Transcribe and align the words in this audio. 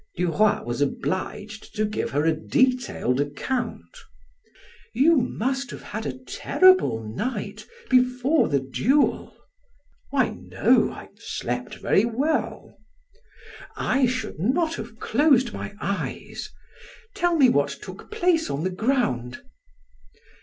Duroy 0.15 0.63
was 0.63 0.81
obliged 0.81 1.75
to 1.75 1.85
give 1.85 2.09
her 2.09 2.25
a 2.25 2.33
detailed 2.33 3.21
account. 3.21 3.97
"You 4.95 5.17
must 5.17 5.69
have 5.69 5.83
had 5.83 6.07
a 6.07 6.17
terrible 6.17 7.03
night 7.03 7.67
before 7.87 8.49
the 8.49 8.61
duel!" 8.61 9.37
"Why, 10.09 10.29
no; 10.31 10.91
I 10.91 11.09
slept 11.19 11.75
very 11.75 12.03
well." 12.05 12.79
"I 13.75 14.07
should 14.07 14.39
not 14.39 14.73
have 14.73 14.97
closed 14.97 15.53
my 15.53 15.75
eyes. 15.79 16.49
Tell 17.13 17.35
me 17.35 17.49
what 17.49 17.69
took 17.69 18.09
place 18.09 18.49
on 18.49 18.63
the 18.63 18.71
ground." 18.71 19.43